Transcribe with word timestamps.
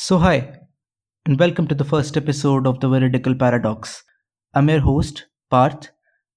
So, 0.00 0.16
hi, 0.18 0.60
and 1.26 1.40
welcome 1.40 1.66
to 1.66 1.74
the 1.74 1.84
first 1.84 2.16
episode 2.16 2.68
of 2.68 2.78
The 2.78 2.88
Veridical 2.88 3.34
Paradox. 3.34 4.04
I'm 4.54 4.68
your 4.68 4.78
host, 4.78 5.26
Parth, 5.50 5.90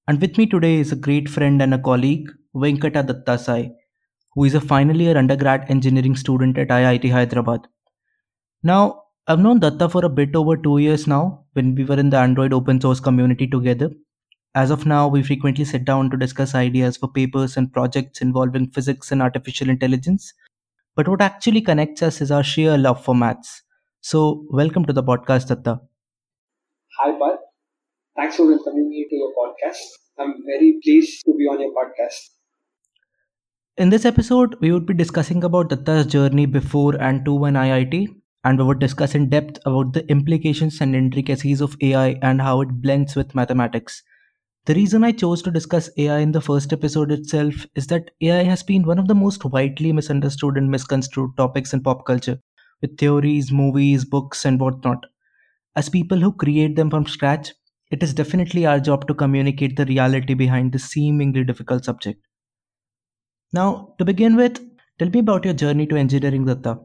and 0.08 0.20
with 0.20 0.36
me 0.40 0.48
today 0.48 0.78
is 0.78 0.92
a 0.92 0.96
great 0.96 1.30
friend 1.30 1.62
and 1.62 1.72
a 1.76 1.78
colleague, 1.78 2.28
Venkata 2.56 3.06
Datta 3.06 3.38
Sai, 3.38 3.72
who 4.34 4.46
is 4.46 4.56
a 4.56 4.62
final 4.62 5.00
year 5.00 5.16
undergrad 5.16 5.70
engineering 5.70 6.16
student 6.16 6.58
at 6.58 6.70
IIT 6.70 7.12
Hyderabad. 7.12 7.68
Now, 8.64 9.04
I've 9.28 9.40
known 9.40 9.60
Datta 9.60 9.88
for 9.90 10.04
a 10.04 10.10
bit 10.10 10.36
over 10.36 10.58
two 10.58 10.80
years 10.80 11.06
now 11.06 11.46
when 11.54 11.76
we 11.76 11.86
were 11.86 12.00
in 12.00 12.10
the 12.10 12.18
Android 12.18 12.54
open 12.54 12.82
source 12.82 13.00
community 13.00 13.46
together. 13.46 13.92
As 14.56 14.72
of 14.72 14.88
now, 14.88 15.08
we 15.08 15.22
frequently 15.22 15.66
sit 15.66 15.86
down 15.86 16.10
to 16.10 16.18
discuss 16.18 16.56
ideas 16.56 16.98
for 16.98 17.10
papers 17.12 17.58
and 17.58 17.72
projects 17.72 18.22
involving 18.22 18.72
physics 18.72 19.12
and 19.12 19.22
artificial 19.22 19.70
intelligence 19.70 20.34
but 20.96 21.08
what 21.08 21.22
actually 21.22 21.62
connects 21.62 22.02
us 22.04 22.22
is 22.22 22.32
our 22.32 22.44
sheer 22.44 22.78
love 22.78 23.04
for 23.04 23.16
maths. 23.16 23.64
So, 24.02 24.46
welcome 24.50 24.86
to 24.86 24.94
the 24.94 25.04
podcast, 25.04 25.48
Datta. 25.48 25.82
Hi, 27.00 27.12
Bud. 27.20 27.38
Thanks 28.16 28.38
for 28.38 28.48
welcoming 28.48 28.90
me 28.90 29.08
to 29.10 29.16
your 29.16 29.34
podcast. 29.36 29.82
I'm 30.20 30.44
very 30.46 30.80
pleased 30.84 31.24
to 31.26 31.34
be 31.36 31.46
on 31.46 31.60
your 31.62 31.74
podcast. 31.74 32.30
In 33.78 33.90
this 33.90 34.06
episode, 34.06 34.56
we 34.62 34.72
would 34.72 34.86
be 34.86 34.94
discussing 34.94 35.44
about 35.44 35.70
Datta's 35.70 36.06
journey 36.06 36.46
before 36.46 36.96
and 37.02 37.26
to 37.26 37.44
an 37.44 37.58
IIT, 37.58 38.08
and 38.46 38.58
we 38.58 38.64
would 38.64 38.80
discuss 38.80 39.14
in 39.14 39.28
depth 39.30 39.60
about 39.66 39.92
the 39.92 40.10
implications 40.10 40.80
and 40.80 40.96
intricacies 40.96 41.60
of 41.60 41.76
AI 41.82 42.08
and 42.22 42.42
how 42.42 42.62
it 42.62 42.82
blends 42.82 43.14
with 43.16 43.36
mathematics. 43.36 44.04
The 44.66 44.74
reason 44.74 45.04
I 45.04 45.12
chose 45.12 45.44
to 45.44 45.52
discuss 45.52 45.92
AI 45.98 46.18
in 46.18 46.32
the 46.32 46.42
first 46.42 46.74
episode 46.74 47.12
itself 47.12 47.68
is 47.76 47.86
that 47.88 48.10
AI 48.22 48.42
has 48.42 48.64
been 48.64 48.82
one 48.82 48.98
of 48.98 49.08
the 49.08 49.14
most 49.14 49.46
widely 49.46 49.94
misunderstood 49.94 50.58
and 50.58 50.72
misconstrued 50.72 51.38
topics 51.38 51.74
in 51.74 51.84
pop 51.84 52.08
culture, 52.08 52.42
with 52.82 52.98
theories, 52.98 53.52
movies, 53.52 54.04
books, 54.04 54.44
and 54.44 54.60
whatnot. 54.60 55.06
As 55.76 55.90
people 55.90 56.20
who 56.20 56.34
create 56.34 56.76
them 56.76 56.90
from 56.90 57.06
scratch, 57.08 57.54
it 57.92 58.04
is 58.04 58.14
definitely 58.16 58.66
our 58.66 58.80
job 58.80 59.08
to 59.08 59.14
communicate 59.14 59.78
the 59.78 59.86
reality 59.86 60.34
behind 60.34 60.72
this 60.74 60.86
seemingly 60.86 61.44
difficult 61.44 61.86
subject. 61.86 62.26
Now, 63.54 63.94
to 63.98 64.04
begin 64.04 64.36
with, 64.36 64.60
tell 65.00 65.10
me 65.10 65.20
about 65.20 65.46
your 65.46 65.54
journey 65.54 65.88
to 65.88 65.96
engineering, 65.96 66.44
Datta. 66.44 66.82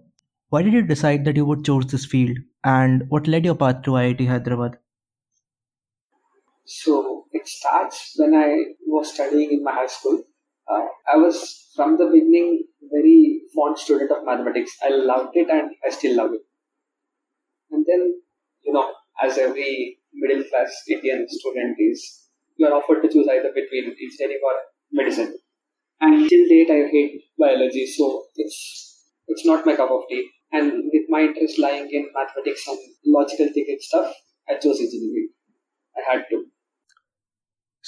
Why 0.50 0.62
did 0.62 0.74
you 0.74 0.82
decide 0.82 1.24
that 1.24 1.34
you 1.34 1.44
would 1.44 1.64
choose 1.64 1.86
this 1.86 2.06
field, 2.06 2.38
and 2.62 3.02
what 3.08 3.26
led 3.26 3.44
your 3.44 3.56
path 3.56 3.82
to 3.82 3.96
IIT 3.96 4.26
Hyderabad? 4.26 4.78
So, 6.66 7.15
starts 7.48 8.14
when 8.16 8.34
I 8.34 8.74
was 8.86 9.12
studying 9.14 9.52
in 9.52 9.64
my 9.64 9.72
high 9.72 9.86
school. 9.86 10.22
Uh, 10.68 10.82
I 11.12 11.16
was 11.16 11.70
from 11.76 11.96
the 11.96 12.06
beginning 12.06 12.64
very 12.92 13.40
fond 13.54 13.78
student 13.78 14.10
of 14.10 14.24
mathematics. 14.24 14.72
I 14.82 14.90
loved 14.90 15.30
it 15.34 15.48
and 15.50 15.70
I 15.84 15.90
still 15.90 16.16
love 16.16 16.32
it. 16.32 16.42
And 17.70 17.84
then, 17.86 18.20
you 18.62 18.72
know, 18.72 18.92
as 19.22 19.38
every 19.38 19.98
middle 20.12 20.44
class 20.44 20.82
Indian 20.88 21.26
student 21.28 21.76
is, 21.78 22.28
you 22.56 22.66
are 22.66 22.72
offered 22.72 23.02
to 23.02 23.08
choose 23.08 23.28
either 23.28 23.50
between 23.54 23.94
engineering 24.00 24.40
or 24.44 24.54
medicine. 24.92 25.36
And 26.00 26.28
till 26.28 26.48
date, 26.48 26.70
I 26.70 26.88
hate 26.90 27.22
biology, 27.38 27.86
so 27.86 28.24
it's 28.36 29.04
it's 29.28 29.46
not 29.46 29.64
my 29.66 29.76
cup 29.76 29.90
of 29.90 30.02
tea. 30.08 30.28
And 30.52 30.72
with 30.92 31.06
my 31.08 31.22
interest 31.22 31.58
lying 31.58 31.88
in 31.90 32.08
mathematics 32.14 32.66
and 32.68 32.78
logical 33.04 33.48
thinking 33.52 33.78
stuff, 33.80 34.12
I 34.48 34.54
chose 34.54 34.80
engineering. 34.80 35.30
I 35.96 36.12
had 36.12 36.24
to. 36.30 36.44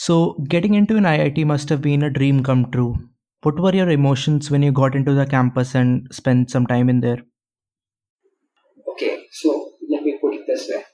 So, 0.01 0.35
getting 0.49 0.75
into 0.75 0.97
an 0.97 1.03
IIT 1.03 1.45
must 1.45 1.69
have 1.71 1.83
been 1.83 2.05
a 2.05 2.09
dream 2.09 2.45
come 2.45 2.71
true. 2.71 3.09
What 3.43 3.59
were 3.59 3.75
your 3.75 3.91
emotions 3.91 4.49
when 4.49 4.63
you 4.63 4.71
got 4.71 4.95
into 4.95 5.13
the 5.13 5.27
campus 5.27 5.75
and 5.75 6.07
spent 6.13 6.53
some 6.53 6.69
time 6.69 6.89
in 6.89 7.01
there? 7.01 7.19
Okay, 8.93 9.27
so 9.33 9.73
let 9.91 10.05
me 10.05 10.17
put 10.21 10.35
it 10.35 10.45
this 10.47 10.71
way. 10.71 10.85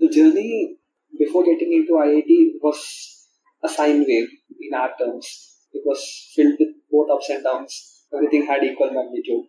The 0.00 0.08
journey 0.08 0.78
before 1.18 1.44
getting 1.44 1.74
into 1.74 2.00
IIT 2.00 2.62
was 2.62 3.28
a 3.62 3.68
sine 3.68 4.06
wave 4.08 4.30
in 4.58 4.72
our 4.72 4.92
terms. 4.98 5.58
It 5.74 5.82
was 5.84 6.32
filled 6.34 6.56
with 6.58 6.74
both 6.90 7.10
ups 7.10 7.28
and 7.28 7.44
downs. 7.44 8.06
Everything 8.10 8.46
had 8.46 8.64
equal 8.64 8.90
magnitude. 8.90 9.44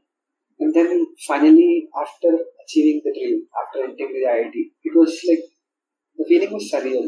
And 0.60 0.74
then 0.74 1.08
finally, 1.26 1.88
after 1.98 2.28
achieving 2.66 3.04
the 3.06 3.14
dream, 3.14 3.48
after 3.56 3.86
entering 3.86 4.12
the 4.12 4.28
IIT, 4.28 4.72
it 4.84 4.94
was 4.94 5.18
like 5.30 5.46
the 6.18 6.26
feeling 6.28 6.52
was 6.52 6.70
surreal 6.70 7.08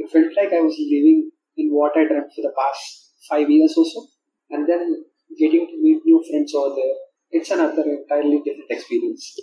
it 0.00 0.10
felt 0.10 0.32
like 0.36 0.52
I 0.52 0.60
was 0.64 0.76
living 0.78 1.30
in 1.56 1.70
what 1.70 1.92
I 1.96 2.04
dreamt 2.08 2.32
for 2.34 2.42
the 2.42 2.54
past 2.58 3.12
five 3.28 3.50
years 3.50 3.74
or 3.76 3.84
so. 3.84 4.06
And 4.50 4.68
then 4.68 5.04
getting 5.38 5.66
to 5.66 5.76
meet 5.82 6.00
new 6.04 6.22
friends 6.28 6.54
over 6.54 6.74
there, 6.74 6.96
it's 7.30 7.50
another 7.50 7.82
entirely 7.82 8.40
different 8.44 8.70
experience. 8.70 9.36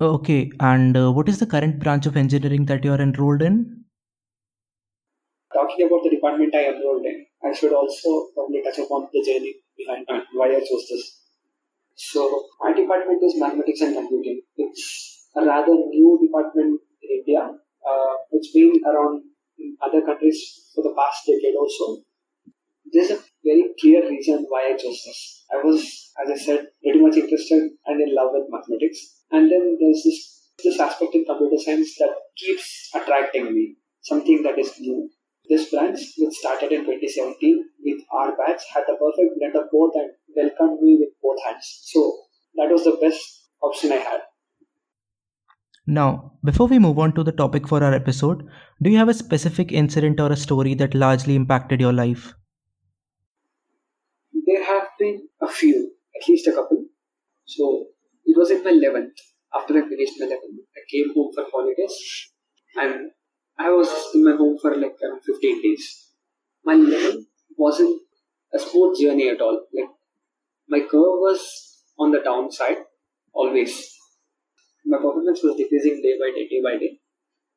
Okay, 0.00 0.50
and 0.60 0.96
uh, 0.96 1.10
what 1.10 1.28
is 1.28 1.38
the 1.38 1.46
current 1.46 1.80
branch 1.80 2.06
of 2.06 2.16
engineering 2.16 2.66
that 2.66 2.84
you 2.84 2.92
are 2.92 3.00
enrolled 3.00 3.42
in? 3.42 3.84
Talking 5.52 5.86
about 5.86 6.04
the 6.04 6.10
department 6.10 6.54
I 6.54 6.66
enrolled 6.66 7.04
in, 7.04 7.26
I 7.42 7.52
should 7.52 7.72
also 7.72 8.28
probably 8.34 8.62
touch 8.62 8.78
upon 8.78 9.08
the 9.12 9.24
journey 9.26 9.56
behind 9.76 10.06
why 10.34 10.48
I 10.50 10.60
chose 10.60 10.86
this. 10.90 11.20
So, 11.96 12.46
my 12.60 12.72
department 12.74 13.22
is 13.24 13.40
mathematics 13.40 13.80
and 13.80 13.94
computing. 13.96 14.42
It's 14.56 15.28
a 15.34 15.44
rather 15.44 15.72
new 15.72 16.18
department 16.22 16.80
in 17.02 17.10
India 17.18 17.50
uh, 17.86 18.14
it's 18.32 18.52
been 18.52 18.72
around 18.84 19.22
in 19.58 19.76
other 19.84 20.02
countries 20.04 20.70
for 20.74 20.82
the 20.82 20.94
past 20.96 21.26
decade 21.26 21.56
or 21.58 21.68
so. 21.68 22.02
There's 22.92 23.10
a 23.10 23.20
very 23.44 23.64
clear 23.80 24.08
reason 24.08 24.46
why 24.48 24.72
I 24.72 24.76
chose 24.76 25.02
this. 25.04 25.44
I 25.52 25.62
was, 25.62 25.82
as 26.24 26.30
I 26.30 26.36
said, 26.36 26.68
pretty 26.82 27.00
much 27.00 27.16
interested 27.16 27.70
and 27.86 28.00
in 28.00 28.14
love 28.14 28.30
with 28.32 28.48
mathematics. 28.48 29.22
And 29.30 29.50
then 29.50 29.76
there's 29.80 30.02
this 30.04 30.38
this 30.64 30.80
aspect 30.80 31.14
in 31.14 31.24
computer 31.24 31.56
science 31.62 31.94
that 31.98 32.10
keeps 32.36 32.90
attracting 32.94 33.54
me, 33.54 33.76
something 34.02 34.42
that 34.42 34.58
is 34.58 34.72
new. 34.80 35.08
This 35.48 35.70
branch, 35.70 36.00
which 36.18 36.34
started 36.34 36.72
in 36.72 36.84
2017 36.84 37.64
with 37.84 38.00
our 38.12 38.36
batch, 38.36 38.62
had 38.74 38.84
the 38.86 38.96
perfect 38.98 39.38
blend 39.38 39.56
of 39.56 39.70
both 39.70 39.92
and 39.94 40.10
welcomed 40.36 40.82
me 40.82 40.98
with 41.00 41.14
both 41.22 41.38
hands. 41.46 41.80
So 41.84 42.22
that 42.56 42.68
was 42.70 42.84
the 42.84 42.98
best 43.00 43.48
option 43.62 43.92
I 43.92 44.02
had. 44.02 44.20
Now, 45.90 46.32
before 46.44 46.66
we 46.66 46.78
move 46.78 46.98
on 46.98 47.14
to 47.14 47.24
the 47.24 47.32
topic 47.32 47.66
for 47.66 47.82
our 47.82 47.94
episode, 47.94 48.46
do 48.82 48.90
you 48.90 48.98
have 48.98 49.08
a 49.08 49.14
specific 49.14 49.72
incident 49.72 50.20
or 50.20 50.30
a 50.30 50.36
story 50.36 50.74
that 50.74 50.94
largely 50.94 51.34
impacted 51.34 51.80
your 51.80 51.94
life? 51.94 52.34
There 54.46 54.66
have 54.66 54.88
been 54.98 55.28
a 55.40 55.48
few, 55.48 55.92
at 56.14 56.28
least 56.28 56.46
a 56.46 56.52
couple. 56.52 56.84
So, 57.46 57.86
it 58.26 58.36
was 58.36 58.50
in 58.50 58.62
my 58.64 58.72
11th. 58.72 59.16
After 59.54 59.78
I 59.78 59.88
finished 59.88 60.12
my 60.20 60.26
11th, 60.26 60.60
I 60.76 60.82
came 60.90 61.14
home 61.14 61.32
for 61.34 61.46
holidays 61.50 61.96
and 62.76 63.10
I 63.58 63.70
was 63.70 63.88
in 64.14 64.24
my 64.24 64.36
home 64.36 64.58
for 64.60 64.76
like 64.76 64.96
around 65.02 65.22
15 65.24 65.62
days. 65.62 66.12
My 66.66 66.74
11th 66.74 67.24
wasn't 67.56 68.02
a 68.54 68.58
smooth 68.58 69.00
journey 69.00 69.30
at 69.30 69.40
all. 69.40 69.64
Like, 69.74 69.88
my 70.68 70.80
curve 70.80 71.18
was 71.24 71.80
on 71.98 72.10
the 72.10 72.20
downside 72.20 72.76
always 73.32 73.97
my 74.88 74.96
performance 74.96 75.40
was 75.42 75.56
decreasing 75.56 76.00
day 76.02 76.14
by 76.18 76.32
day, 76.34 76.48
day 76.48 76.60
by 76.64 76.78
day. 76.78 76.98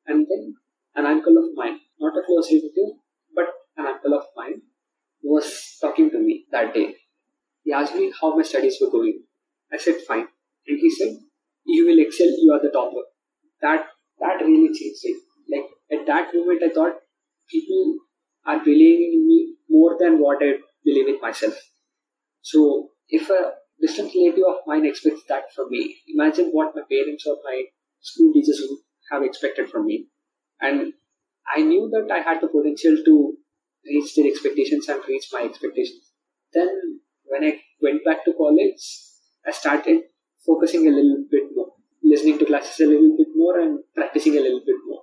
And 0.05 0.27
then 0.29 0.55
an 0.95 1.05
uncle 1.05 1.37
of 1.37 1.45
mine, 1.55 1.79
not 1.99 2.17
a 2.17 2.25
close 2.25 2.51
relative, 2.51 2.97
but 3.33 3.47
an 3.77 3.85
uncle 3.87 4.13
of 4.13 4.25
mine, 4.35 4.61
was 5.23 5.77
talking 5.79 6.09
to 6.11 6.19
me 6.19 6.45
that 6.51 6.73
day. 6.73 6.95
He 7.63 7.71
asked 7.71 7.95
me 7.95 8.11
how 8.19 8.35
my 8.35 8.43
studies 8.43 8.77
were 8.81 8.91
going. 8.91 9.23
I 9.71 9.77
said, 9.77 9.95
fine. 10.07 10.27
And 10.67 10.79
he 10.79 10.89
said, 10.89 11.15
you 11.65 11.85
will 11.85 11.99
excel, 11.99 12.27
you 12.27 12.51
are 12.53 12.61
the 12.61 12.71
topper. 12.71 13.05
That, 13.61 13.85
that 14.19 14.43
really 14.43 14.67
changed 14.67 15.03
it. 15.03 15.21
Like, 15.49 15.99
at 15.99 16.05
that 16.07 16.33
moment, 16.33 16.63
I 16.63 16.69
thought 16.69 16.95
people 17.49 17.97
are 18.45 18.59
believing 18.59 19.11
in 19.13 19.27
me 19.27 19.55
more 19.69 19.95
than 19.99 20.19
what 20.19 20.39
I 20.41 20.53
believe 20.83 21.07
in 21.07 21.21
myself. 21.21 21.53
So, 22.41 22.89
if 23.07 23.29
a 23.29 23.53
distant 23.81 24.11
relative 24.15 24.43
of 24.47 24.57
mine 24.67 24.85
expects 24.85 25.23
that 25.27 25.51
from 25.53 25.69
me. 25.69 25.97
Imagine 26.07 26.49
what 26.51 26.75
my 26.75 26.83
parents 26.89 27.25
or 27.25 27.37
my 27.43 27.63
school 27.99 28.31
teachers 28.33 28.61
would 28.61 28.79
have 29.11 29.23
expected 29.23 29.69
from 29.69 29.85
me. 29.85 30.07
And 30.61 30.93
I 31.55 31.61
knew 31.61 31.89
that 31.91 32.13
I 32.13 32.19
had 32.19 32.41
the 32.41 32.47
potential 32.47 32.97
to 33.03 33.33
reach 33.85 34.15
their 34.15 34.27
expectations 34.27 34.87
and 34.87 35.01
reach 35.07 35.27
my 35.33 35.41
expectations. 35.41 36.11
Then, 36.53 36.69
when 37.25 37.43
I 37.43 37.59
went 37.81 38.05
back 38.05 38.23
to 38.25 38.33
college, 38.33 38.81
I 39.45 39.51
started 39.51 40.01
focusing 40.45 40.87
a 40.87 40.91
little 40.91 41.25
bit 41.29 41.43
more, 41.55 41.71
listening 42.03 42.37
to 42.39 42.45
classes 42.45 42.79
a 42.85 42.89
little 42.89 43.15
bit 43.17 43.27
more, 43.35 43.59
and 43.59 43.79
practicing 43.95 44.37
a 44.37 44.41
little 44.41 44.61
bit 44.65 44.75
more. 44.85 45.01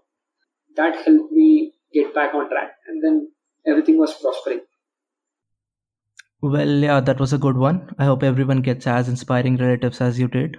That 0.77 1.05
helped 1.05 1.33
me 1.33 1.75
get 1.93 2.15
back 2.15 2.35
on 2.35 2.49
track, 2.49 2.73
and 2.87 3.03
then 3.03 3.33
everything 3.67 3.99
was 3.99 4.15
prospering. 4.15 4.61
Well, 6.41 6.69
yeah, 6.69 6.99
that 7.01 7.21
was 7.21 7.33
a 7.33 7.39
good 7.39 7.57
one. 7.57 7.95
I 7.97 8.05
hope 8.07 8.25
everyone 8.25 8.61
gets 8.63 8.87
as 8.89 9.09
inspiring 9.09 9.57
relatives 9.57 10.01
as 10.01 10.19
you 10.19 10.27
did. 10.27 10.57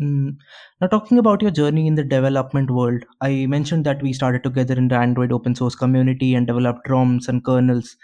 Mm. 0.00 0.38
Now, 0.80 0.88
talking 0.88 1.18
about 1.18 1.42
your 1.42 1.50
journey 1.52 1.86
in 1.86 1.96
the 1.96 2.04
development 2.04 2.70
world, 2.70 3.04
I 3.20 3.46
mentioned 3.46 3.86
that 3.86 4.02
we 4.02 4.12
started 4.14 4.44
together 4.44 4.74
in 4.74 4.88
the 4.88 4.96
Android 4.96 5.32
open 5.32 5.54
source 5.54 5.74
community 5.76 6.34
and 6.34 6.46
developed 6.46 6.88
ROMs 6.88 7.28
and 7.28 7.44
kernels. 7.44 7.96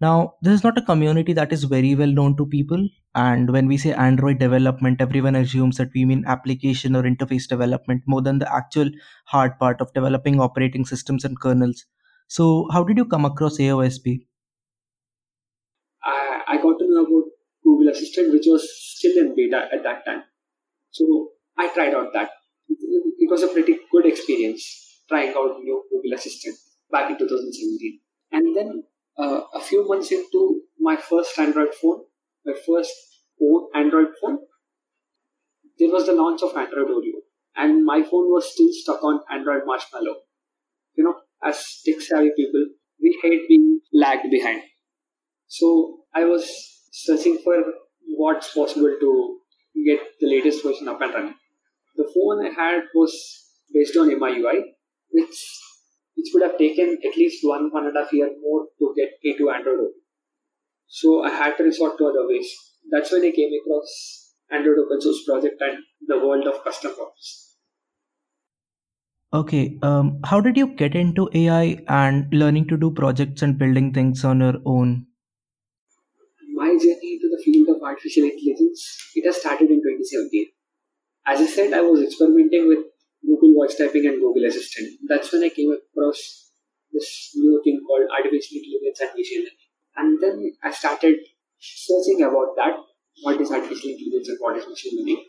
Now, 0.00 0.34
this 0.42 0.54
is 0.54 0.64
not 0.64 0.78
a 0.78 0.82
community 0.82 1.32
that 1.34 1.52
is 1.52 1.64
very 1.64 1.94
well 1.94 2.08
known 2.12 2.36
to 2.38 2.46
people. 2.46 2.88
And 3.14 3.50
when 3.52 3.68
we 3.68 3.78
say 3.78 3.92
Android 3.94 4.38
development, 4.40 5.00
everyone 5.00 5.36
assumes 5.36 5.78
that 5.78 5.90
we 5.94 6.04
mean 6.04 6.24
application 6.26 6.96
or 6.96 7.04
interface 7.04 7.48
development 7.48 8.02
more 8.06 8.22
than 8.22 8.38
the 8.40 8.54
actual 8.54 8.90
hard 9.26 9.58
part 9.58 9.80
of 9.80 9.92
developing 9.94 10.40
operating 10.40 10.84
systems 10.86 11.24
and 11.24 11.40
kernels. 11.40 11.86
So, 12.28 12.68
how 12.72 12.84
did 12.84 12.98
you 12.98 13.06
come 13.06 13.24
across 13.24 13.58
AOSP? 13.58 14.26
I, 16.46 16.56
got 16.56 16.78
to 16.78 16.86
know 16.88 17.04
about 17.04 17.30
Google 17.62 17.90
Assistant, 17.90 18.32
which 18.32 18.44
was 18.46 18.68
still 18.96 19.16
in 19.18 19.34
beta 19.34 19.68
at 19.72 19.82
that 19.82 20.04
time. 20.04 20.22
So 20.90 21.30
I 21.58 21.68
tried 21.68 21.94
out 21.94 22.12
that. 22.12 22.30
It 22.68 23.30
was 23.30 23.42
a 23.42 23.48
pretty 23.48 23.78
good 23.90 24.06
experience 24.06 25.02
trying 25.08 25.30
out 25.30 25.58
new 25.60 25.82
Google 25.90 26.14
Assistant 26.14 26.56
back 26.90 27.10
in 27.10 27.18
2017. 27.18 28.00
And 28.32 28.56
then 28.56 28.84
uh, 29.18 29.42
a 29.54 29.60
few 29.60 29.86
months 29.86 30.12
into 30.12 30.62
my 30.78 30.96
first 30.96 31.38
Android 31.38 31.74
phone, 31.80 32.02
my 32.44 32.54
first 32.66 32.92
own 33.40 33.68
Android 33.74 34.08
phone, 34.20 34.38
there 35.78 35.90
was 35.90 36.06
the 36.06 36.12
launch 36.12 36.42
of 36.42 36.56
Android 36.56 36.88
Oreo. 36.88 37.20
And 37.56 37.84
my 37.84 38.02
phone 38.02 38.30
was 38.30 38.52
still 38.52 38.68
stuck 38.70 39.02
on 39.02 39.20
Android 39.30 39.62
Marshmallow. 39.64 40.16
You 40.96 41.04
know, 41.04 41.14
as 41.42 41.82
tech 41.84 42.00
savvy 42.00 42.30
people, 42.36 42.66
we 43.00 43.18
hate 43.22 43.48
being 43.48 43.80
lagged 43.92 44.30
behind. 44.30 44.62
So 45.46 46.03
I 46.14 46.24
was 46.24 46.44
searching 46.92 47.38
for 47.44 47.56
what's 48.16 48.54
possible 48.54 48.94
to 49.00 49.40
get 49.84 50.00
the 50.20 50.28
latest 50.28 50.64
version 50.64 50.88
up 50.88 51.00
and 51.00 51.14
running. 51.14 51.34
The 51.96 52.10
phone 52.14 52.46
I 52.46 52.50
had 52.50 52.82
was 52.94 53.12
based 53.72 53.96
on 53.96 54.08
MIUI, 54.08 54.62
which 55.10 55.36
which 56.16 56.28
would 56.32 56.44
have 56.44 56.58
taken 56.58 56.98
at 57.04 57.16
least 57.16 57.40
one 57.42 57.70
one 57.72 57.86
and 57.86 57.96
a 57.96 58.04
half 58.04 58.12
year 58.12 58.30
more 58.40 58.66
to 58.78 58.94
get 58.96 59.10
into 59.22 59.50
Android 59.50 59.92
So 60.86 61.24
I 61.24 61.30
had 61.30 61.56
to 61.56 61.64
resort 61.64 61.98
to 61.98 62.06
other 62.06 62.26
ways. 62.28 62.48
That's 62.90 63.12
when 63.12 63.24
I 63.24 63.30
came 63.32 63.50
across 63.60 64.34
Android 64.50 64.78
open 64.78 65.00
source 65.00 65.24
project 65.26 65.60
and 65.60 65.78
the 66.06 66.18
world 66.18 66.46
of 66.46 66.62
custom 66.64 66.92
ROMs. 66.92 67.32
Okay, 69.32 69.78
um, 69.82 70.20
how 70.24 70.40
did 70.40 70.56
you 70.56 70.68
get 70.68 70.94
into 70.94 71.28
AI 71.34 71.82
and 71.88 72.32
learning 72.32 72.68
to 72.68 72.76
do 72.76 72.92
projects 72.92 73.42
and 73.42 73.58
building 73.58 73.92
things 73.92 74.24
on 74.24 74.40
your 74.40 74.54
own? 74.64 75.06
Of 77.68 77.82
artificial 77.82 78.24
intelligence 78.24 79.12
it 79.14 79.24
has 79.24 79.40
started 79.40 79.70
in 79.70 79.80
2017. 79.80 80.46
As 81.26 81.40
I 81.40 81.46
said, 81.46 81.72
I 81.72 81.80
was 81.80 82.02
experimenting 82.02 82.68
with 82.68 82.84
Google 83.24 83.54
Voice 83.54 83.76
Typing 83.76 84.06
and 84.06 84.20
Google 84.20 84.44
Assistant. 84.44 85.00
That's 85.08 85.32
when 85.32 85.44
I 85.44 85.48
came 85.48 85.72
across 85.72 86.50
this 86.92 87.32
new 87.34 87.60
thing 87.64 87.80
called 87.86 88.10
artificial 88.12 88.58
intelligence 88.60 89.00
and 89.00 89.10
machine 89.16 89.42
learning. 89.42 89.64
And 89.96 90.22
then 90.22 90.52
I 90.62 90.70
started 90.70 91.16
searching 91.58 92.22
about 92.22 92.54
that. 92.56 92.76
What 93.22 93.40
is 93.40 93.50
artificial 93.50 93.90
intelligence 93.90 94.28
and 94.28 94.38
what 94.40 94.56
is 94.56 94.68
machine 94.68 94.98
learning? 94.98 95.24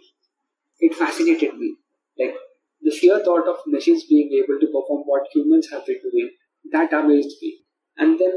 It 0.80 0.94
fascinated 0.94 1.56
me. 1.56 1.76
Like 2.20 2.36
the 2.82 2.92
sheer 2.92 3.24
thought 3.24 3.48
of 3.48 3.58
machines 3.66 4.04
being 4.06 4.30
able 4.44 4.60
to 4.60 4.68
perform 4.68 5.04
what 5.06 5.28
humans 5.34 5.70
have 5.72 5.86
been 5.86 6.02
doing, 6.04 6.32
that 6.72 6.92
amazed 6.94 7.38
me. 7.42 7.60
And 7.98 8.20
then 8.20 8.34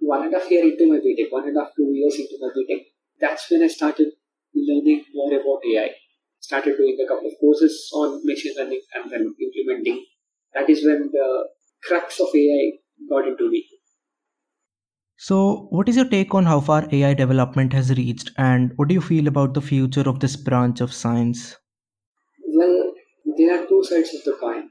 one 0.00 0.24
and 0.24 0.34
a 0.34 0.38
half 0.38 0.50
year 0.50 0.64
into 0.64 0.88
my 0.90 0.98
BTech, 0.98 1.30
one 1.30 1.46
and 1.48 1.56
a 1.56 1.60
half, 1.60 1.74
two 1.76 1.90
years 1.92 2.14
into 2.14 2.38
my 2.40 2.48
BTech, 2.48 2.86
that's 3.20 3.50
when 3.50 3.62
I 3.62 3.68
started 3.68 4.08
learning 4.54 5.04
more 5.14 5.32
about 5.32 5.60
AI. 5.72 5.90
Started 6.40 6.76
doing 6.76 6.96
a 7.04 7.08
couple 7.08 7.28
of 7.28 7.34
courses 7.40 7.90
on 7.92 8.20
machine 8.24 8.54
learning 8.56 8.80
and 8.94 9.10
then 9.10 9.34
implementing. 9.40 10.04
That 10.54 10.70
is 10.70 10.84
when 10.84 11.10
the 11.12 11.48
crux 11.84 12.20
of 12.20 12.28
AI 12.34 12.72
got 13.08 13.28
into 13.28 13.50
me. 13.50 13.66
So, 15.16 15.66
what 15.70 15.88
is 15.88 15.96
your 15.96 16.04
take 16.04 16.32
on 16.32 16.44
how 16.44 16.60
far 16.60 16.86
AI 16.92 17.12
development 17.12 17.72
has 17.72 17.90
reached, 17.96 18.30
and 18.38 18.72
what 18.76 18.86
do 18.86 18.94
you 18.94 19.00
feel 19.00 19.26
about 19.26 19.52
the 19.52 19.60
future 19.60 20.08
of 20.08 20.20
this 20.20 20.36
branch 20.36 20.80
of 20.80 20.94
science? 20.94 21.56
Well, 22.46 22.92
there 23.36 23.60
are 23.60 23.66
two 23.66 23.82
sides 23.82 24.14
of 24.14 24.22
the 24.24 24.36
coin. 24.40 24.70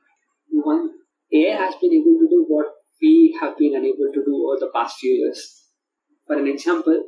One, 0.51 0.89
AI 1.33 1.53
has 1.53 1.75
been 1.81 1.91
able 1.91 2.17
to 2.21 2.27
do 2.29 2.45
what 2.47 2.67
we 3.01 3.37
have 3.41 3.57
been 3.57 3.75
unable 3.75 4.09
to 4.13 4.23
do 4.23 4.47
over 4.47 4.57
the 4.59 4.71
past 4.73 4.97
few 4.99 5.11
years. 5.11 5.65
For 6.27 6.37
an 6.37 6.47
example, 6.47 7.03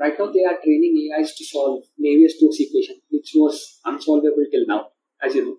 Right 0.00 0.14
now, 0.18 0.26
they 0.26 0.44
are 0.44 0.58
training 0.62 1.10
AIs 1.12 1.34
to 1.36 1.44
solve 1.44 1.82
Navier-Stokes 2.00 2.60
equation, 2.60 3.00
which 3.10 3.32
was 3.34 3.80
unsolvable 3.84 4.46
till 4.50 4.66
now, 4.66 4.88
as 5.22 5.34
you 5.34 5.44
know. 5.44 5.56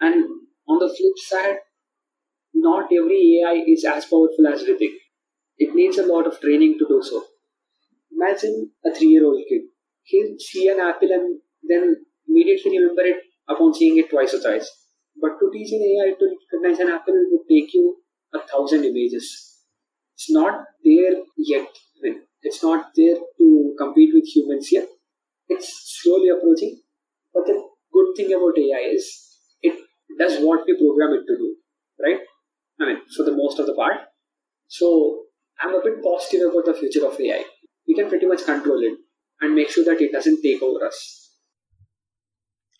And 0.00 0.24
on 0.68 0.78
the 0.78 0.88
flip 0.88 1.16
side, 1.16 1.58
not 2.54 2.92
every 2.92 3.40
AI 3.40 3.64
is 3.66 3.84
as 3.84 4.04
powerful 4.06 4.46
as 4.52 4.62
we 4.62 4.76
think. 4.76 4.94
It 5.58 5.74
needs 5.74 5.98
a 5.98 6.06
lot 6.06 6.26
of 6.26 6.40
training 6.40 6.78
to 6.78 6.86
do 6.88 7.00
so. 7.02 7.24
Imagine 8.12 8.72
a 8.84 8.94
three-year-old 8.94 9.42
kid. 9.48 9.62
He'll 10.04 10.38
see 10.38 10.68
an 10.68 10.80
apple 10.80 11.10
and 11.12 11.40
then 11.68 11.96
immediately 12.28 12.78
remember 12.78 13.02
it 13.02 13.22
upon 13.48 13.74
seeing 13.74 13.98
it 13.98 14.10
twice 14.10 14.34
or 14.34 14.40
thrice. 14.40 14.70
But 15.20 15.38
to 15.40 15.50
teach 15.52 15.72
an 15.72 15.82
AI 15.82 16.14
to 16.18 16.36
recognize 16.52 16.80
an 16.80 16.90
apple 16.94 17.14
would 17.30 17.48
take 17.48 17.72
you 17.74 17.98
a 18.34 18.40
thousand 18.46 18.84
images. 18.84 19.58
It's 20.14 20.30
not 20.30 20.64
there 20.84 21.22
yet. 21.36 21.68
It's 22.42 22.62
not 22.62 22.86
there 22.94 23.16
to 23.16 23.74
compete 23.78 24.10
with 24.14 24.24
humans 24.24 24.68
yet. 24.70 24.88
It's 25.48 26.00
slowly 26.02 26.28
approaching. 26.28 26.80
But 27.34 27.46
the 27.46 27.62
good 27.92 28.14
thing 28.16 28.32
about 28.32 28.58
AI 28.58 28.90
is 28.94 29.04
it 29.62 29.74
does 30.18 30.38
what 30.40 30.64
we 30.66 30.76
program 30.78 31.14
it 31.18 31.24
to 31.26 31.36
do, 31.36 31.56
right? 32.04 32.20
I 32.80 32.86
mean, 32.86 32.98
for 33.16 33.24
the 33.24 33.36
most 33.36 33.58
of 33.58 33.66
the 33.66 33.74
part. 33.74 33.96
So 34.68 35.22
I'm 35.60 35.74
a 35.74 35.80
bit 35.82 36.02
positive 36.02 36.50
about 36.50 36.66
the 36.66 36.74
future 36.74 37.06
of 37.06 37.20
AI. 37.20 37.44
We 37.86 37.94
can 37.94 38.08
pretty 38.08 38.26
much 38.26 38.44
control 38.44 38.80
it 38.82 38.98
and 39.40 39.54
make 39.54 39.70
sure 39.70 39.84
that 39.84 40.00
it 40.00 40.12
doesn't 40.12 40.42
take 40.42 40.62
over 40.62 40.86
us. 40.86 41.30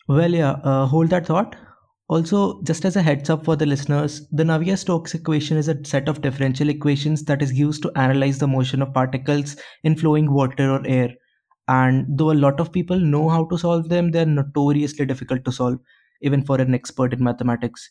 Well, 0.07 0.31
yeah, 0.31 0.51
uh, 0.63 0.85
hold 0.85 1.09
that 1.09 1.27
thought. 1.27 1.55
Also, 2.09 2.61
just 2.63 2.83
as 2.83 2.95
a 2.97 3.01
heads 3.01 3.29
up 3.29 3.45
for 3.45 3.55
the 3.55 3.65
listeners, 3.65 4.27
the 4.31 4.43
Navier-Stokes 4.43 5.13
equation 5.13 5.55
is 5.57 5.69
a 5.69 5.85
set 5.85 6.09
of 6.09 6.21
differential 6.21 6.67
equations 6.69 7.23
that 7.23 7.41
is 7.41 7.57
used 7.57 7.81
to 7.83 7.91
analyze 7.95 8.37
the 8.37 8.47
motion 8.47 8.81
of 8.81 8.93
particles 8.93 9.55
in 9.83 9.95
flowing 9.95 10.29
water 10.31 10.69
or 10.71 10.81
air. 10.85 11.13
And 11.67 12.05
though 12.09 12.31
a 12.31 12.33
lot 12.33 12.59
of 12.59 12.71
people 12.73 12.99
know 12.99 13.29
how 13.29 13.45
to 13.45 13.57
solve 13.57 13.89
them, 13.89 14.11
they're 14.11 14.25
notoriously 14.25 15.05
difficult 15.05 15.45
to 15.45 15.51
solve, 15.51 15.79
even 16.21 16.43
for 16.43 16.59
an 16.59 16.73
expert 16.75 17.13
in 17.13 17.23
mathematics. 17.23 17.89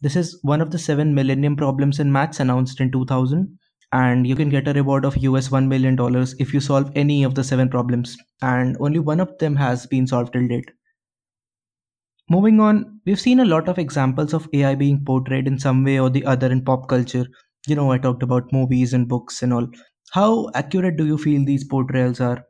This 0.00 0.16
is 0.16 0.38
one 0.42 0.60
of 0.60 0.70
the 0.70 0.78
seven 0.78 1.14
millennium 1.14 1.56
problems 1.56 2.00
in 2.00 2.12
maths 2.12 2.40
announced 2.40 2.80
in 2.80 2.92
2000, 2.92 3.58
and 3.92 4.26
you 4.26 4.36
can 4.36 4.48
get 4.48 4.68
a 4.68 4.72
reward 4.72 5.04
of 5.04 5.16
US 5.18 5.48
$1 5.48 5.68
million 5.68 5.96
if 6.38 6.54
you 6.54 6.60
solve 6.60 6.90
any 6.94 7.24
of 7.24 7.34
the 7.34 7.44
seven 7.44 7.68
problems, 7.68 8.16
and 8.42 8.76
only 8.80 9.00
one 9.00 9.20
of 9.20 9.36
them 9.38 9.56
has 9.56 9.86
been 9.86 10.06
solved 10.06 10.32
till 10.32 10.46
date. 10.48 10.70
Moving 12.30 12.60
on, 12.60 13.00
we've 13.04 13.18
seen 13.20 13.40
a 13.40 13.44
lot 13.44 13.68
of 13.68 13.80
examples 13.80 14.32
of 14.32 14.48
AI 14.52 14.76
being 14.76 15.04
portrayed 15.04 15.48
in 15.48 15.58
some 15.58 15.82
way 15.82 15.98
or 15.98 16.08
the 16.08 16.24
other 16.24 16.52
in 16.52 16.64
pop 16.64 16.88
culture. 16.88 17.26
You 17.66 17.74
know, 17.74 17.90
I 17.90 17.98
talked 17.98 18.22
about 18.22 18.52
movies 18.52 18.92
and 18.92 19.08
books 19.08 19.42
and 19.42 19.52
all. 19.52 19.66
How 20.12 20.48
accurate 20.54 20.96
do 20.96 21.04
you 21.04 21.18
feel 21.18 21.44
these 21.44 21.64
portrayals 21.64 22.20
are? 22.20 22.44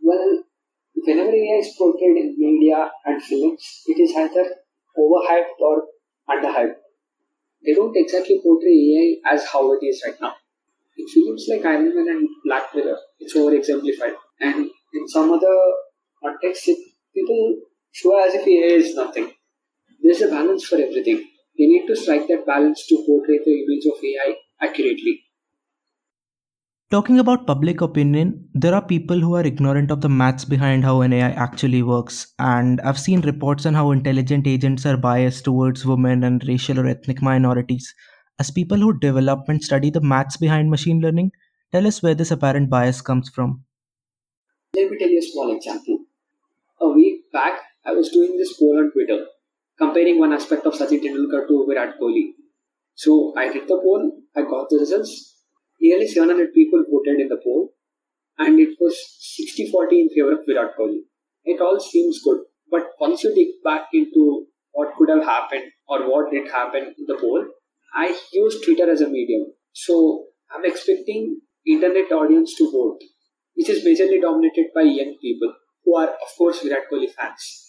Well, 0.00 0.42
whenever 0.94 1.30
AI 1.30 1.58
is 1.60 1.74
portrayed 1.78 2.16
in 2.16 2.34
media 2.36 2.90
and 3.04 3.22
films, 3.22 3.82
it 3.86 4.00
is 4.00 4.12
either 4.16 4.44
overhyped 4.98 5.60
or 5.60 5.84
underhyped. 6.28 6.76
They 7.64 7.74
don't 7.74 7.96
exactly 7.96 8.40
portray 8.42 9.20
AI 9.24 9.34
as 9.34 9.46
how 9.46 9.72
it 9.74 9.84
is 9.84 10.02
right 10.06 10.20
now. 10.20 10.34
In 10.98 11.08
films 11.08 11.46
like 11.50 11.64
Iron 11.66 11.94
Man 11.94 12.08
and 12.08 12.28
Black 12.44 12.74
Mirror, 12.74 12.98
it's 13.20 13.36
over 13.36 13.54
exemplified. 13.54 14.14
And 14.40 14.70
in 14.94 15.08
some 15.08 15.32
other 15.32 15.56
contexts, 16.22 16.70
people 17.14 17.56
show 17.92 18.18
as 18.26 18.34
if 18.34 18.46
AI 18.46 18.76
is 18.76 18.94
nothing. 18.94 19.32
There's 20.02 20.22
a 20.22 20.28
balance 20.28 20.64
for 20.64 20.76
everything. 20.76 21.16
We 21.58 21.66
need 21.66 21.86
to 21.88 21.96
strike 21.96 22.28
that 22.28 22.46
balance 22.46 22.86
to 22.86 23.04
portray 23.06 23.38
the 23.44 23.64
image 23.64 23.86
of 23.86 24.04
AI 24.04 24.36
accurately. 24.60 25.24
Talking 26.90 27.18
about 27.18 27.46
public 27.46 27.82
opinion, 27.82 28.48
there 28.54 28.74
are 28.74 28.80
people 28.80 29.20
who 29.20 29.34
are 29.34 29.44
ignorant 29.44 29.90
of 29.90 30.00
the 30.00 30.08
maths 30.08 30.46
behind 30.46 30.84
how 30.84 31.02
an 31.02 31.12
AI 31.12 31.30
actually 31.32 31.82
works, 31.82 32.32
and 32.38 32.80
I've 32.80 32.98
seen 32.98 33.20
reports 33.20 33.66
on 33.66 33.74
how 33.74 33.90
intelligent 33.90 34.46
agents 34.46 34.86
are 34.86 34.96
biased 34.96 35.44
towards 35.44 35.84
women 35.84 36.24
and 36.24 36.42
racial 36.48 36.80
or 36.80 36.86
ethnic 36.86 37.20
minorities. 37.20 37.94
As 38.38 38.50
people 38.50 38.78
who 38.78 38.98
develop 38.98 39.48
and 39.48 39.62
study 39.62 39.90
the 39.90 40.00
maths 40.00 40.38
behind 40.38 40.70
machine 40.70 41.00
learning, 41.02 41.32
tell 41.72 41.86
us 41.86 42.02
where 42.02 42.14
this 42.14 42.30
apparent 42.30 42.70
bias 42.70 43.02
comes 43.02 43.28
from. 43.28 43.64
Let 44.74 44.90
me 44.90 44.96
tell 44.98 45.10
you 45.10 45.18
a 45.18 45.22
small 45.30 45.54
example. 45.54 46.06
A 46.80 46.88
week 46.88 47.30
back, 47.32 47.60
I 47.88 47.92
was 47.92 48.10
doing 48.10 48.36
this 48.36 48.52
poll 48.58 48.78
on 48.78 48.90
Twitter, 48.92 49.24
comparing 49.78 50.18
one 50.18 50.34
aspect 50.34 50.66
of 50.66 50.74
Sachin 50.74 51.00
Tendulkar 51.02 51.46
to 51.48 51.64
Virat 51.66 51.94
Kohli. 51.98 52.32
So 52.94 53.32
I 53.34 53.50
did 53.50 53.66
the 53.66 53.80
poll, 53.82 54.12
I 54.36 54.42
got 54.42 54.68
the 54.68 54.78
results. 54.80 55.36
Nearly 55.80 56.06
700 56.06 56.52
people 56.52 56.84
voted 56.90 57.20
in 57.20 57.28
the 57.28 57.40
poll, 57.42 57.70
and 58.36 58.60
it 58.60 58.76
was 58.78 58.96
60 59.36 59.70
40 59.70 60.00
in 60.02 60.08
favor 60.10 60.32
of 60.32 60.44
Virat 60.46 60.76
Kohli. 60.78 61.00
It 61.44 61.62
all 61.62 61.80
seems 61.80 62.20
good, 62.22 62.40
but 62.70 62.90
once 63.00 63.24
you 63.24 63.34
dig 63.34 63.54
back 63.64 63.86
into 63.94 64.46
what 64.72 64.94
could 64.98 65.08
have 65.08 65.24
happened 65.24 65.72
or 65.88 66.10
what 66.10 66.30
did 66.30 66.50
happen 66.50 66.94
in 66.98 67.06
the 67.06 67.16
poll, 67.18 67.46
I 67.94 68.14
use 68.32 68.60
Twitter 68.60 68.90
as 68.90 69.00
a 69.00 69.08
medium. 69.08 69.46
So 69.72 70.26
I'm 70.54 70.66
expecting 70.66 71.40
internet 71.66 72.12
audience 72.12 72.54
to 72.56 72.70
vote, 72.70 72.98
which 73.54 73.70
is 73.70 73.82
majorly 73.82 74.20
dominated 74.20 74.66
by 74.74 74.82
young 74.82 75.16
people 75.22 75.54
who 75.84 75.96
are, 75.96 76.08
of 76.08 76.36
course, 76.36 76.60
Virat 76.62 76.84
Kohli 76.92 77.10
fans. 77.10 77.67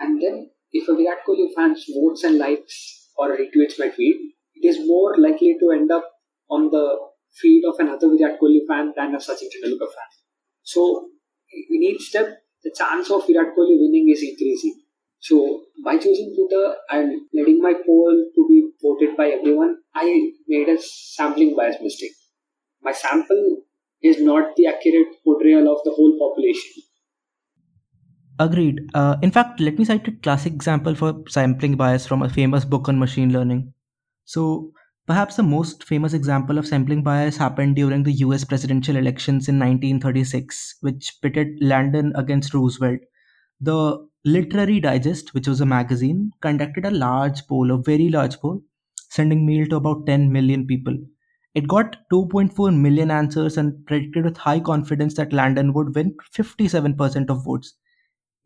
And 0.00 0.20
then, 0.20 0.50
if 0.72 0.88
a 0.88 0.96
Virat 0.96 1.18
Kohli 1.28 1.52
fan 1.54 1.76
votes 1.94 2.24
and 2.24 2.38
likes 2.38 3.10
or 3.16 3.36
retweets 3.36 3.78
my 3.78 3.90
feed, 3.90 4.16
it 4.54 4.66
is 4.66 4.78
more 4.86 5.16
likely 5.18 5.56
to 5.60 5.70
end 5.70 5.92
up 5.92 6.10
on 6.50 6.70
the 6.70 6.98
feed 7.32 7.64
of 7.68 7.78
another 7.78 8.08
Virat 8.08 8.40
Kohli 8.40 8.60
fan 8.66 8.92
than 8.96 9.14
a 9.14 9.18
Sachin 9.18 9.48
Tendulkar 9.52 9.90
fan. 9.96 10.10
So, 10.62 11.10
in 11.52 11.82
each 11.82 12.02
step, 12.08 12.28
the 12.64 12.72
chance 12.76 13.10
of 13.10 13.26
Virat 13.26 13.54
Kohli 13.56 13.76
winning 13.78 14.08
is 14.10 14.22
increasing. 14.22 14.82
So, 15.18 15.64
by 15.84 15.98
choosing 15.98 16.34
Twitter 16.34 16.76
and 16.90 17.20
letting 17.34 17.60
my 17.60 17.74
poll 17.86 18.24
to 18.34 18.46
be 18.48 18.70
voted 18.82 19.16
by 19.16 19.28
everyone, 19.28 19.76
I 19.94 20.32
made 20.48 20.68
a 20.68 20.78
sampling 20.80 21.54
bias 21.54 21.76
mistake. 21.82 22.12
My 22.82 22.92
sample 22.92 23.62
is 24.02 24.22
not 24.22 24.56
the 24.56 24.66
accurate 24.66 25.22
portrayal 25.24 25.70
of 25.70 25.84
the 25.84 25.90
whole 25.90 26.16
population. 26.18 26.82
Agreed. 28.40 28.90
Uh, 28.94 29.16
in 29.22 29.30
fact, 29.30 29.60
let 29.60 29.78
me 29.78 29.84
cite 29.84 30.08
a 30.08 30.12
classic 30.12 30.52
example 30.54 30.94
for 30.94 31.22
sampling 31.28 31.76
bias 31.76 32.06
from 32.06 32.22
a 32.22 32.28
famous 32.28 32.64
book 32.64 32.88
on 32.88 32.98
machine 32.98 33.32
learning. 33.32 33.74
So, 34.24 34.72
perhaps 35.06 35.36
the 35.36 35.42
most 35.42 35.84
famous 35.84 36.14
example 36.14 36.56
of 36.58 36.66
sampling 36.66 37.02
bias 37.02 37.36
happened 37.36 37.76
during 37.76 38.02
the 38.02 38.12
US 38.24 38.44
presidential 38.44 38.96
elections 38.96 39.48
in 39.48 39.58
1936, 39.58 40.76
which 40.80 41.18
pitted 41.20 41.58
Landon 41.60 42.14
against 42.16 42.54
Roosevelt. 42.54 43.00
The 43.60 44.08
Literary 44.24 44.80
Digest, 44.80 45.34
which 45.34 45.48
was 45.48 45.60
a 45.60 45.66
magazine, 45.66 46.30
conducted 46.40 46.86
a 46.86 46.90
large 46.92 47.46
poll, 47.46 47.70
a 47.70 47.78
very 47.82 48.08
large 48.08 48.40
poll, 48.40 48.62
sending 49.10 49.46
mail 49.46 49.66
to 49.68 49.76
about 49.76 50.06
10 50.06 50.32
million 50.32 50.66
people. 50.66 50.96
It 51.54 51.68
got 51.68 51.96
2.4 52.10 52.80
million 52.80 53.10
answers 53.10 53.58
and 53.58 53.84
predicted 53.86 54.24
with 54.24 54.38
high 54.38 54.60
confidence 54.60 55.14
that 55.16 55.32
Landon 55.34 55.74
would 55.74 55.94
win 55.94 56.16
57% 56.32 57.30
of 57.30 57.44
votes. 57.44 57.74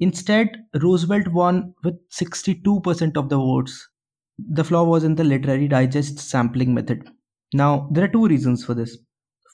Instead, 0.00 0.66
Roosevelt 0.80 1.28
won 1.28 1.74
with 1.82 1.96
62% 2.10 3.16
of 3.16 3.28
the 3.28 3.36
votes. 3.36 3.88
The 4.38 4.64
flaw 4.64 4.84
was 4.84 5.04
in 5.04 5.16
the 5.16 5.24
Literary 5.24 5.68
Digest 5.68 6.18
sampling 6.18 6.74
method. 6.74 7.08
Now, 7.52 7.88
there 7.92 8.04
are 8.04 8.08
two 8.08 8.26
reasons 8.26 8.64
for 8.64 8.74
this. 8.74 8.96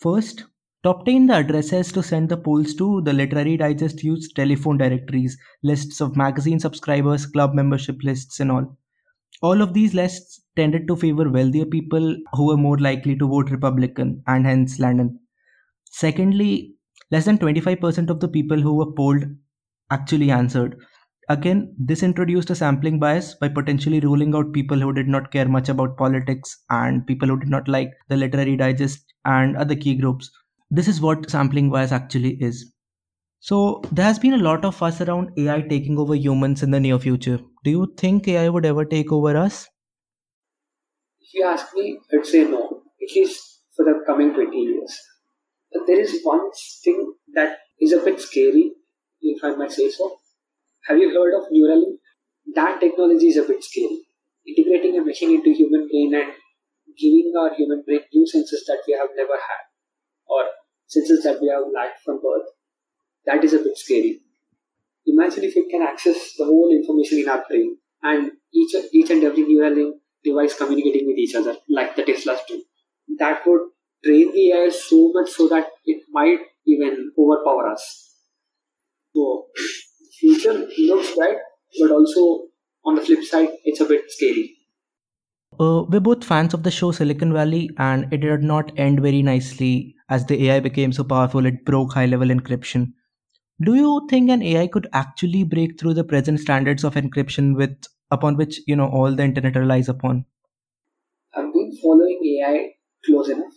First, 0.01 0.45
to 0.83 0.91
obtain 0.91 1.27
the 1.27 1.35
addresses 1.37 1.93
to 1.93 2.03
send 2.03 2.29
the 2.29 2.37
polls 2.37 2.75
to, 2.75 3.01
the 3.03 3.13
Literary 3.13 3.57
Digest 3.57 4.03
used 4.03 4.35
telephone 4.37 4.79
directories, 4.79 5.39
lists 5.63 6.01
of 6.01 6.17
magazine 6.17 6.61
subscribers, 6.61 7.27
club 7.27 7.55
membership 7.55 7.97
lists, 8.03 8.41
and 8.41 8.51
all. 8.51 8.77
All 9.43 9.63
of 9.63 9.75
these 9.75 9.95
lists 9.95 10.41
tended 10.57 10.89
to 10.89 10.97
favor 10.97 11.29
wealthier 11.31 11.67
people 11.67 12.17
who 12.35 12.47
were 12.47 12.57
more 12.57 12.79
likely 12.79 13.17
to 13.17 13.29
vote 13.29 13.51
Republican 13.51 14.23
and 14.27 14.47
hence 14.47 14.79
Landon. 14.79 15.21
Secondly, 15.91 16.77
less 17.11 17.27
than 17.27 17.39
25% 17.39 18.11
of 18.11 18.21
the 18.21 18.29
people 18.29 18.61
who 18.61 18.75
were 18.75 18.93
polled 18.93 19.25
actually 19.91 20.31
answered. 20.31 20.77
Again, 21.29 21.75
this 21.79 22.03
introduced 22.03 22.51
a 22.51 22.55
sampling 22.55 22.99
bias 22.99 23.35
by 23.35 23.49
potentially 23.49 24.01
ruling 24.01 24.35
out 24.35 24.53
people 24.53 24.79
who 24.79 24.93
did 24.93 25.07
not 25.07 25.31
care 25.31 25.49
much 25.49 25.69
about 25.69 25.97
politics 25.97 26.59
and 26.71 27.07
people 27.07 27.29
who 27.29 27.39
did 27.39 27.49
not 27.49 27.69
like 27.69 27.93
the 28.09 28.17
literary 28.17 28.57
digest 28.57 29.05
and 29.25 29.57
other 29.57 29.77
key 29.77 29.95
groups. 29.95 30.31
This 30.71 30.89
is 30.89 31.01
what 31.01 31.31
sampling 31.31 31.71
bias 31.71 31.93
actually 31.93 32.37
is. 32.41 32.73
So, 33.41 33.83
there 33.93 34.05
has 34.05 34.19
been 34.19 34.35
a 34.35 34.39
lot 34.39 34.65
of 34.65 34.75
fuss 34.75 35.01
around 35.01 35.31
AI 35.39 35.63
taking 35.63 35.99
over 35.99 36.15
humans 36.15 36.63
in 36.63 36.73
the 36.73 36.81
near 36.81 36.99
future. 36.99 37.39
Do 37.65 37.71
you 37.71 37.95
think 37.97 38.29
AI 38.29 38.49
would 38.49 38.67
ever 38.67 38.85
take 38.85 39.13
over 39.13 39.37
us? 39.37 39.69
If 41.21 41.35
you 41.35 41.45
ask 41.47 41.73
me, 41.75 42.01
I'd 42.13 42.27
say 42.27 42.45
no, 42.45 42.83
at 43.03 43.17
least 43.17 43.61
for 43.77 43.85
the 43.85 44.03
coming 44.07 44.35
20 44.35 44.57
years. 44.57 44.99
But 45.73 45.87
there 45.87 46.01
is 46.01 46.21
one 46.23 46.51
thing 46.85 47.15
that 47.35 47.59
is 47.81 47.93
a 47.93 48.01
bit 48.01 48.21
scary 48.21 48.73
if 49.23 49.43
I 49.45 49.55
might 49.57 49.73
say 49.73 49.91
so. 49.91 50.19
Have 50.87 50.99
you 50.99 51.11
heard 51.11 51.35
of 51.35 51.51
Neuralink? 51.53 51.99
That 52.55 52.81
technology 52.81 53.29
is 53.29 53.37
a 53.37 53.43
bit 53.43 53.63
scary. 53.63 54.01
Integrating 54.47 54.99
a 54.99 55.05
machine 55.05 55.35
into 55.37 55.51
human 55.53 55.89
brain 55.89 56.15
and 56.15 56.33
giving 56.99 57.33
our 57.39 57.55
human 57.55 57.83
brain 57.87 58.01
new 58.13 58.27
senses 58.27 58.65
that 58.67 58.83
we 58.87 58.95
have 58.95 59.09
never 59.17 59.35
had, 59.35 59.63
or 60.27 60.45
senses 60.87 61.23
that 61.25 61.41
we 61.41 61.49
have 61.49 61.63
lacked 61.75 62.01
from 62.05 62.17
birth, 62.17 62.49
that 63.27 63.45
is 63.45 63.55
a 63.55 63.59
bit 63.59 63.77
scary. 63.77 64.21
Imagine 65.07 65.45
if 65.45 65.57
it 65.57 65.69
can 65.71 65.83
access 65.83 66.35
the 66.39 66.45
whole 66.45 66.71
information 66.73 67.19
in 67.19 67.29
our 67.29 67.45
brain 67.49 67.77
and 68.03 68.33
each 68.53 68.75
each 68.93 69.11
and 69.11 69.23
every 69.25 69.45
Neuralink 69.45 69.93
device 70.25 70.55
communicating 70.57 71.07
with 71.07 71.19
each 71.19 71.35
other, 71.35 71.57
like 71.69 71.97
the 71.97 72.03
Teslas 72.03 72.41
do. 72.49 72.63
That 73.19 73.47
would 73.47 73.61
train 74.05 74.33
the 74.33 74.53
AI 74.53 74.69
so 74.71 75.11
much 75.13 75.31
so 75.31 75.49
that 75.49 75.67
it 75.85 76.03
might 76.11 76.41
even 76.67 77.13
overpower 77.19 77.69
us. 77.69 78.10
So 79.15 79.47
future 80.19 80.67
looks 80.79 81.15
bright, 81.15 81.39
but 81.81 81.91
also 81.91 82.49
on 82.85 82.95
the 82.97 83.03
flip 83.03 83.23
side, 83.25 83.51
it's 83.65 83.81
a 83.81 83.85
bit 83.85 84.03
scary. 84.09 84.57
Uh, 85.59 85.83
we're 85.89 86.01
both 86.01 86.25
fans 86.25 86.55
of 86.55 86.63
the 86.63 86.71
show 86.71 86.91
Silicon 86.91 87.33
Valley, 87.33 87.71
and 87.79 88.13
it 88.13 88.19
did 88.19 88.43
not 88.43 88.73
end 88.79 89.01
very 89.01 89.23
nicely 89.23 89.95
as 90.09 90.27
the 90.27 90.49
AI 90.49 90.61
became 90.61 90.93
so 90.93 91.05
powerful 91.05 91.47
it 91.47 91.65
broke 91.65 91.93
high 91.93 92.07
level 92.07 92.29
encryption. 92.29 92.93
Do 93.63 93.75
you 93.75 94.07
think 94.09 94.31
an 94.31 94.43
AI 94.43 94.67
could 94.69 94.89
actually 94.93 95.45
break 95.45 95.79
through 95.79 95.95
the 95.95 96.05
present 96.05 96.41
standards 96.41 96.83
of 96.85 96.95
encryption 96.95 97.55
with 97.57 97.77
upon 98.11 98.37
which 98.37 98.61
you 98.67 98.75
know 98.75 98.89
all 98.89 99.15
the 99.15 99.23
internet 99.23 99.57
relies 99.57 99.89
upon? 99.89 100.25
I've 101.35 101.53
been 101.53 101.77
following 101.83 102.21
AI 102.43 102.71
close 103.05 103.29
enough. 103.29 103.53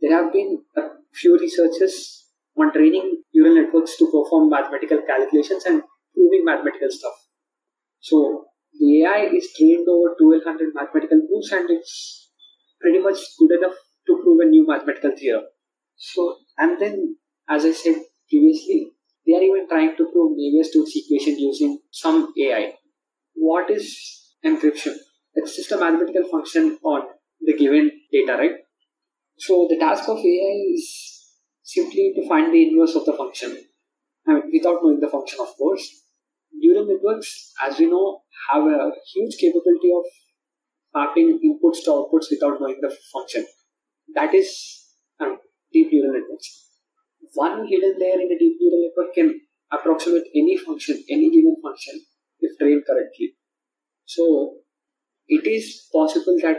There 0.00 0.12
have 0.12 0.32
been 0.32 0.62
a 0.76 0.82
few 1.12 1.38
researchers 1.38 2.21
on 2.58 2.72
training 2.72 3.22
neural 3.34 3.54
networks 3.54 3.96
to 3.96 4.06
perform 4.06 4.50
mathematical 4.50 5.00
calculations 5.06 5.64
and 5.64 5.82
proving 6.14 6.44
mathematical 6.44 6.88
stuff. 6.90 7.14
So 8.00 8.46
the 8.78 9.02
AI 9.02 9.30
is 9.32 9.48
trained 9.56 9.86
over 9.88 10.14
1200 10.18 10.74
mathematical 10.74 11.20
proofs 11.28 11.52
and 11.52 11.70
it's 11.70 12.30
pretty 12.80 12.98
much 12.98 13.18
good 13.38 13.52
enough 13.58 13.76
to 14.06 14.20
prove 14.22 14.40
a 14.40 14.48
new 14.48 14.66
mathematical 14.66 15.12
theorem. 15.16 15.44
So, 15.96 16.36
and 16.58 16.80
then, 16.80 17.16
as 17.48 17.64
I 17.64 17.72
said 17.72 17.96
previously, 18.28 18.88
they 19.26 19.34
are 19.34 19.42
even 19.42 19.68
trying 19.68 19.96
to 19.96 20.04
prove 20.12 20.36
Navier-Stokes 20.36 20.92
equation 20.96 21.38
using 21.38 21.78
some 21.92 22.32
AI. 22.40 22.72
What 23.34 23.70
is 23.70 24.34
encryption? 24.44 24.94
It's 25.34 25.56
just 25.56 25.70
a 25.72 25.78
mathematical 25.78 26.24
function 26.30 26.78
on 26.82 27.02
the 27.40 27.56
given 27.56 27.90
data, 28.12 28.32
right? 28.32 28.56
So 29.38 29.66
the 29.70 29.78
task 29.78 30.08
of 30.08 30.18
AI 30.18 30.74
is 30.74 31.11
simply 31.74 32.12
to 32.16 32.28
find 32.28 32.52
the 32.52 32.62
inverse 32.68 32.94
of 32.96 33.04
the 33.04 33.16
function 33.16 33.56
I 34.26 34.34
mean, 34.34 34.50
without 34.52 34.82
knowing 34.82 35.00
the 35.00 35.08
function, 35.08 35.38
of 35.40 35.48
course. 35.56 36.02
Neural 36.52 36.86
networks, 36.86 37.52
as 37.66 37.78
we 37.78 37.86
know, 37.86 38.20
have 38.50 38.64
a 38.64 38.90
huge 39.12 39.36
capability 39.36 39.90
of 39.96 40.04
mapping 40.94 41.40
inputs 41.42 41.84
to 41.84 41.90
outputs 41.90 42.30
without 42.30 42.60
knowing 42.60 42.78
the 42.80 42.94
function. 43.12 43.44
That 44.14 44.34
is 44.34 44.84
um, 45.20 45.38
deep 45.72 45.88
neural 45.90 46.12
networks. 46.12 46.68
One 47.34 47.66
hidden 47.66 47.96
layer 47.98 48.20
in 48.20 48.30
a 48.30 48.38
deep 48.38 48.56
neural 48.60 48.82
network 48.88 49.14
can 49.14 49.40
approximate 49.72 50.24
any 50.34 50.56
function, 50.58 51.02
any 51.10 51.30
given 51.30 51.56
function, 51.62 52.00
if 52.40 52.58
trained 52.58 52.82
correctly. 52.86 53.34
So, 54.04 54.56
it 55.26 55.46
is 55.46 55.88
possible 55.92 56.36
that 56.42 56.58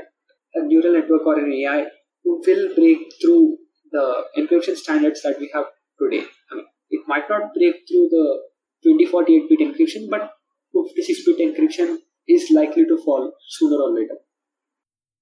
a 0.56 0.66
neural 0.66 0.94
network 0.94 1.26
or 1.26 1.40
an 1.40 1.52
AI 1.54 1.86
will 2.26 2.42
break 2.44 3.00
through 3.22 3.58
the 3.92 4.24
standards 4.64 5.22
that 5.22 5.40
we 5.40 5.50
have 5.54 5.66
today. 6.00 6.26
I 6.52 6.56
mean, 6.56 6.66
it 6.90 7.02
might 7.08 7.30
not 7.30 7.54
break 7.54 7.76
through 7.88 8.10
the 8.10 8.40
2048 8.84 9.50
bit 9.50 9.60
encryption, 9.60 10.10
but 10.10 10.32
56 10.74 11.26
bit 11.26 11.40
encryption 11.40 11.98
is 12.28 12.50
likely 12.52 12.86
to 12.86 12.98
fall 13.04 13.32
sooner 13.50 13.76
or 13.76 13.94
later. 13.94 14.16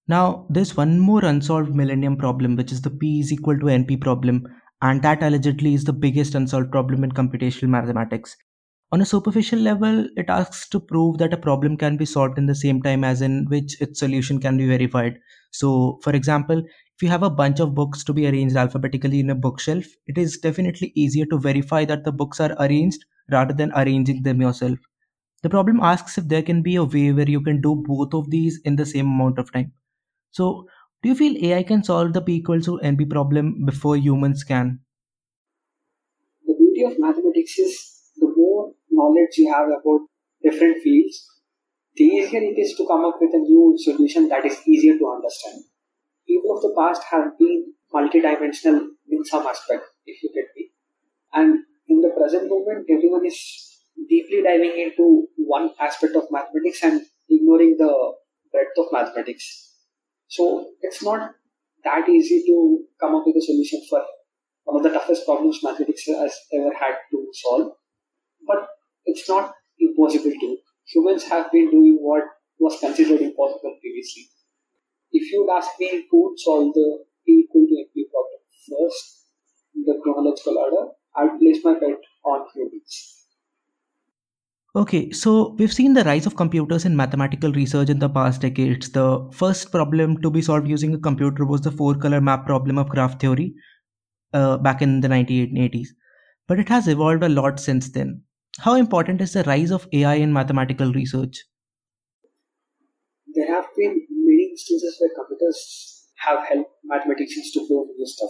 Now, 0.07 0.45
there's 0.49 0.75
one 0.75 0.99
more 0.99 1.23
unsolved 1.23 1.75
millennium 1.75 2.17
problem, 2.17 2.55
which 2.55 2.71
is 2.71 2.81
the 2.81 2.89
P 2.89 3.19
is 3.19 3.31
equal 3.31 3.57
to 3.59 3.65
NP 3.67 4.01
problem, 4.01 4.43
and 4.81 5.01
that 5.03 5.23
allegedly 5.23 5.73
is 5.73 5.83
the 5.83 5.93
biggest 5.93 6.35
unsolved 6.35 6.71
problem 6.71 7.03
in 7.03 7.11
computational 7.11 7.69
mathematics. 7.69 8.35
On 8.93 9.01
a 9.01 9.05
superficial 9.05 9.59
level, 9.59 10.07
it 10.15 10.29
asks 10.29 10.69
to 10.69 10.79
prove 10.79 11.17
that 11.17 11.33
a 11.33 11.37
problem 11.37 11.75
can 11.75 11.97
be 11.97 12.05
solved 12.05 12.37
in 12.37 12.45
the 12.45 12.55
same 12.55 12.81
time 12.81 13.03
as 13.03 13.21
in 13.21 13.45
which 13.49 13.79
its 13.81 13.99
solution 13.99 14.39
can 14.39 14.55
be 14.57 14.65
verified. 14.65 15.19
So, 15.51 15.99
for 16.03 16.13
example, 16.13 16.59
if 16.59 17.01
you 17.01 17.09
have 17.09 17.23
a 17.23 17.29
bunch 17.29 17.59
of 17.59 17.75
books 17.75 18.01
to 18.05 18.13
be 18.13 18.27
arranged 18.27 18.55
alphabetically 18.55 19.19
in 19.19 19.29
a 19.29 19.35
bookshelf, 19.35 19.83
it 20.07 20.17
is 20.17 20.37
definitely 20.37 20.93
easier 20.95 21.25
to 21.25 21.37
verify 21.37 21.83
that 21.85 22.05
the 22.05 22.13
books 22.13 22.39
are 22.39 22.55
arranged 22.59 23.03
rather 23.29 23.53
than 23.53 23.73
arranging 23.75 24.23
them 24.23 24.41
yourself. 24.41 24.79
The 25.43 25.49
problem 25.49 25.79
asks 25.81 26.17
if 26.17 26.27
there 26.27 26.43
can 26.43 26.61
be 26.63 26.75
a 26.75 26.83
way 26.85 27.11
where 27.13 27.29
you 27.29 27.41
can 27.41 27.61
do 27.61 27.75
both 27.85 28.13
of 28.13 28.29
these 28.31 28.59
in 28.65 28.77
the 28.77 28.85
same 28.85 29.07
amount 29.07 29.39
of 29.39 29.51
time. 29.51 29.73
So, 30.31 30.67
do 31.03 31.09
you 31.09 31.15
feel 31.15 31.37
AI 31.45 31.63
can 31.63 31.83
solve 31.83 32.13
the 32.13 32.21
P 32.21 32.35
equals 32.37 32.65
to 32.65 32.79
NP 32.79 33.05
problem 33.05 33.65
before 33.65 33.97
humans 33.97 34.43
can? 34.43 34.81
The 36.45 36.53
beauty 36.53 36.83
of 36.83 36.99
mathematics 36.99 37.57
is 37.57 38.11
the 38.17 38.27
more 38.37 38.75
knowledge 39.01 39.41
you 39.41 39.51
have 39.51 39.67
about 39.67 40.07
different 40.43 40.81
fields, 40.83 41.25
the 41.95 42.05
easier 42.05 42.41
it 42.41 42.57
is 42.65 42.75
to 42.77 42.87
come 42.87 43.03
up 43.05 43.17
with 43.19 43.33
a 43.33 43.43
new 43.49 43.75
solution 43.89 44.29
that 44.29 44.45
is 44.45 44.61
easier 44.67 44.97
to 44.97 45.13
understand 45.17 45.63
people 46.31 46.55
of 46.55 46.61
the 46.61 46.73
past 46.77 47.03
have 47.11 47.37
been 47.37 47.73
multidimensional 47.93 48.87
in 49.09 49.25
some 49.25 49.45
aspect, 49.45 49.83
if 50.05 50.23
you 50.23 50.29
get 50.33 50.47
me. 50.55 50.69
And 51.33 51.59
in 51.87 52.01
the 52.01 52.11
present 52.17 52.49
moment, 52.49 52.85
everyone 52.89 53.25
is 53.25 53.39
deeply 54.09 54.41
diving 54.43 54.75
into 54.79 55.27
one 55.37 55.71
aspect 55.79 56.15
of 56.15 56.23
mathematics 56.31 56.83
and 56.83 57.01
ignoring 57.29 57.75
the 57.77 57.91
breadth 58.51 58.77
of 58.77 58.87
mathematics. 58.91 59.75
So 60.27 60.71
it's 60.81 61.03
not 61.03 61.31
that 61.83 62.07
easy 62.07 62.43
to 62.47 62.85
come 62.99 63.15
up 63.15 63.23
with 63.25 63.35
a 63.35 63.41
solution 63.41 63.81
for 63.89 64.01
one 64.63 64.77
of 64.77 64.83
the 64.83 64.97
toughest 64.97 65.25
problems 65.25 65.59
mathematics 65.63 66.05
has 66.07 66.33
ever 66.53 66.73
had 66.73 66.95
to 67.11 67.27
solve. 67.33 67.71
But 68.47 68.67
it's 69.05 69.27
not 69.27 69.53
impossible 69.79 70.31
to. 70.31 70.57
Humans 70.93 71.23
have 71.25 71.51
been 71.51 71.71
doing 71.71 71.97
what 72.01 72.23
was 72.59 72.79
considered 72.79 73.21
impossible 73.21 73.77
previously. 73.81 74.29
If 75.11 75.31
you'd 75.31 75.49
ask 75.49 75.71
me 75.79 76.05
who 76.09 76.35
solve 76.37 76.73
the 76.73 77.05
P 77.25 77.45
equal 77.45 77.65
to 77.67 77.73
NP 77.73 78.09
problem 78.11 78.41
first 78.69 79.17
the 79.85 79.99
chronological 80.03 80.57
order, 80.57 80.91
I'd 81.15 81.39
place 81.39 81.63
my 81.63 81.73
bet 81.73 81.99
on 82.25 82.45
humans. 82.53 83.17
Okay, 84.73 85.11
so 85.11 85.53
we've 85.59 85.73
seen 85.73 85.93
the 85.93 86.03
rise 86.05 86.25
of 86.25 86.37
computers 86.37 86.85
in 86.85 86.95
mathematical 86.95 87.51
research 87.51 87.89
in 87.89 87.99
the 87.99 88.07
past 88.07 88.39
decades. 88.39 88.89
The 88.89 89.29
first 89.33 89.69
problem 89.69 90.21
to 90.21 90.29
be 90.29 90.41
solved 90.41 90.67
using 90.67 90.93
a 90.93 90.97
computer 90.97 91.45
was 91.45 91.61
the 91.61 91.71
four 91.71 91.95
color 91.95 92.21
map 92.21 92.45
problem 92.45 92.77
of 92.77 92.87
graph 92.87 93.19
theory 93.19 93.53
uh, 94.33 94.57
back 94.57 94.81
in 94.81 95.01
the 95.01 95.09
1980s. 95.09 95.89
But 96.47 96.59
it 96.59 96.69
has 96.69 96.87
evolved 96.87 97.23
a 97.23 97.29
lot 97.29 97.59
since 97.59 97.89
then. 97.89 98.23
How 98.59 98.75
important 98.75 99.21
is 99.21 99.33
the 99.33 99.43
rise 99.43 99.71
of 99.71 99.87
AI 99.93 100.15
in 100.15 100.33
mathematical 100.33 100.91
research? 100.91 101.45
There 103.33 103.47
have 103.47 103.67
been 103.77 104.05
many 104.09 104.49
instances 104.51 104.97
where 104.99 105.11
computers 105.15 106.05
have 106.17 106.45
helped 106.45 106.71
mathematicians 106.83 107.51
to 107.53 107.65
prove 107.65 107.87
new 107.97 108.05
stuff. 108.05 108.29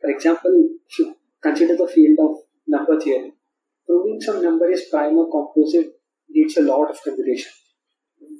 For 0.00 0.10
example, 0.10 0.68
if 0.88 0.98
you 0.98 1.16
consider 1.42 1.76
the 1.76 1.88
field 1.88 2.18
of 2.20 2.36
number 2.68 3.00
theory, 3.00 3.32
proving 3.84 4.20
some 4.20 4.42
number 4.42 4.70
is 4.70 4.84
prime 4.90 5.18
or 5.18 5.28
composite 5.28 5.92
needs 6.30 6.56
a 6.56 6.62
lot 6.62 6.88
of 6.90 7.02
computation, 7.02 7.50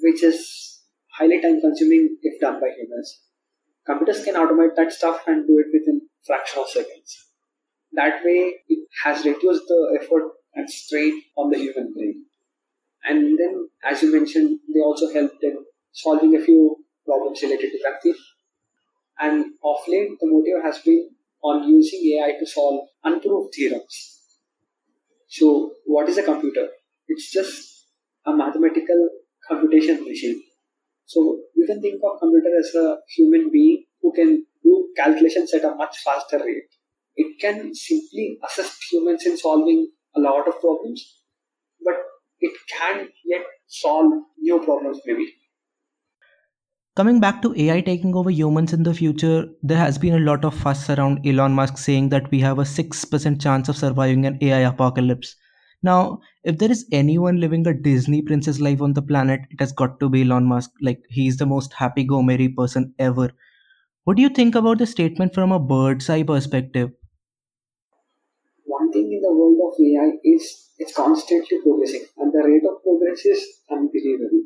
which 0.02 0.22
is 0.22 0.82
highly 1.18 1.42
time 1.42 1.60
consuming 1.60 2.16
if 2.22 2.40
done 2.40 2.60
by 2.60 2.68
humans. 2.78 3.22
Computers 3.84 4.24
can 4.24 4.36
automate 4.36 4.76
that 4.76 4.92
stuff 4.92 5.24
and 5.26 5.48
do 5.48 5.58
it 5.58 5.66
within 5.72 6.02
fraction 6.24 6.60
of 6.62 6.68
seconds. 6.68 7.26
That 7.92 8.24
way, 8.24 8.54
it 8.68 8.88
has 9.04 9.24
reduced 9.24 9.66
the 9.66 9.98
effort 10.00 10.30
and 10.54 10.70
straight 10.70 11.14
on 11.36 11.50
the 11.50 11.58
human 11.58 11.92
brain. 11.92 12.24
And 13.04 13.38
then, 13.38 13.68
as 13.84 14.02
you 14.02 14.12
mentioned, 14.12 14.60
they 14.72 14.80
also 14.80 15.12
helped 15.12 15.42
in 15.42 15.64
solving 15.92 16.36
a 16.36 16.44
few 16.44 16.76
problems 17.06 17.42
related 17.42 17.72
to 17.72 17.78
graph 17.82 18.16
And 19.18 19.44
of 19.64 19.76
late, 19.88 20.10
the 20.20 20.26
motive 20.26 20.62
has 20.62 20.78
been 20.82 21.10
on 21.42 21.68
using 21.68 22.00
AI 22.18 22.32
to 22.38 22.46
solve 22.46 22.88
unproved 23.04 23.54
theorems. 23.54 24.18
So, 25.28 25.72
what 25.86 26.08
is 26.08 26.18
a 26.18 26.22
computer? 26.22 26.68
It's 27.08 27.32
just 27.32 27.86
a 28.26 28.36
mathematical 28.36 29.08
computation 29.48 30.04
machine. 30.04 30.42
So, 31.06 31.40
you 31.56 31.66
can 31.66 31.80
think 31.80 32.00
of 32.04 32.20
computer 32.20 32.50
as 32.58 32.74
a 32.74 32.98
human 33.16 33.50
being 33.52 33.84
who 34.00 34.12
can 34.12 34.46
do 34.62 34.88
calculations 34.96 35.52
at 35.54 35.64
a 35.64 35.74
much 35.74 35.98
faster 35.98 36.38
rate. 36.38 36.68
It 37.16 37.40
can 37.40 37.74
simply 37.74 38.38
assist 38.44 38.84
humans 38.90 39.26
in 39.26 39.36
solving 39.36 39.90
a 40.16 40.20
lot 40.20 40.48
of 40.48 40.60
problems, 40.60 41.20
but 41.84 41.96
it 42.40 42.52
can 42.70 43.10
yet 43.24 43.44
solve 43.68 44.12
new 44.38 44.62
problems 44.64 45.00
maybe. 45.06 45.34
Coming 46.96 47.20
back 47.20 47.42
to 47.42 47.52
AI 47.54 47.80
taking 47.82 48.14
over 48.16 48.30
humans 48.30 48.72
in 48.72 48.82
the 48.82 48.94
future, 48.94 49.46
there 49.62 49.76
has 49.76 49.98
been 49.98 50.14
a 50.14 50.18
lot 50.18 50.42
of 50.42 50.54
fuss 50.54 50.88
around 50.88 51.26
Elon 51.26 51.52
Musk 51.52 51.76
saying 51.76 52.08
that 52.08 52.30
we 52.30 52.40
have 52.40 52.58
a 52.58 52.64
6% 52.64 53.42
chance 53.42 53.68
of 53.68 53.76
surviving 53.76 54.24
an 54.24 54.38
AI 54.40 54.60
apocalypse. 54.60 55.36
Now, 55.82 56.20
if 56.44 56.56
there 56.56 56.70
is 56.70 56.86
anyone 56.90 57.40
living 57.40 57.66
a 57.66 57.74
Disney 57.74 58.22
princess 58.22 58.58
life 58.58 58.80
on 58.80 58.94
the 58.94 59.02
planet, 59.02 59.42
it 59.50 59.60
has 59.60 59.70
got 59.72 60.00
to 60.00 60.08
be 60.08 60.22
Elon 60.22 60.46
Musk. 60.46 60.70
Like, 60.80 61.02
he's 61.10 61.36
the 61.36 61.44
most 61.44 61.74
happy 61.74 62.04
go 62.04 62.22
merry 62.22 62.48
person 62.48 62.94
ever. 62.98 63.32
What 64.04 64.16
do 64.16 64.22
you 64.22 64.30
think 64.30 64.54
about 64.54 64.78
the 64.78 64.86
statement 64.86 65.34
from 65.34 65.52
a 65.52 65.60
bird's 65.60 66.10
eye 66.10 66.22
perspective? 66.24 66.92
In 69.12 69.20
the 69.20 69.30
world 69.30 69.60
of 69.60 69.74
AI 69.78 70.10
is 70.24 70.70
it's 70.78 70.96
constantly 70.96 71.58
progressing, 71.62 72.06
and 72.16 72.32
the 72.32 72.42
rate 72.48 72.64
of 72.64 72.82
progress 72.82 73.26
is 73.26 73.40
unbelievable. 73.70 74.44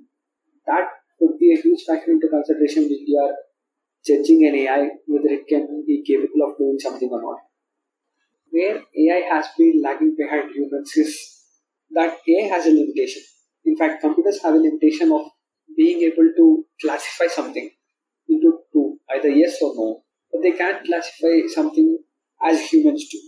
That 0.66 0.86
would 1.20 1.38
be 1.38 1.52
a 1.54 1.60
huge 1.62 1.84
factor 1.86 2.10
into 2.10 2.26
consideration 2.26 2.82
when 2.90 3.04
you 3.06 3.16
are 3.24 3.34
judging 4.04 4.44
an 4.48 4.56
AI 4.56 4.88
whether 5.06 5.28
it 5.38 5.46
can 5.46 5.84
be 5.86 6.02
capable 6.04 6.42
of 6.48 6.58
doing 6.58 6.80
something 6.80 7.08
or 7.08 7.22
not. 7.22 7.38
Where 8.50 8.82
AI 9.04 9.20
has 9.32 9.46
been 9.56 9.80
lagging 9.80 10.16
behind 10.18 10.50
humans 10.50 10.90
is 10.96 11.14
that 11.92 12.18
AI 12.26 12.48
has 12.48 12.66
a 12.66 12.70
limitation. 12.70 13.22
In 13.64 13.76
fact, 13.76 14.00
computers 14.00 14.42
have 14.42 14.54
a 14.54 14.64
limitation 14.66 15.12
of 15.12 15.30
being 15.76 16.02
able 16.02 16.28
to 16.36 16.64
classify 16.82 17.28
something 17.28 17.70
into 18.28 18.58
two, 18.72 18.98
either 19.14 19.28
yes 19.28 19.62
or 19.62 19.72
no, 19.76 20.02
but 20.32 20.42
they 20.42 20.58
can't 20.58 20.84
classify 20.84 21.46
something 21.54 21.98
as 22.42 22.60
humans 22.68 23.06
do. 23.12 23.20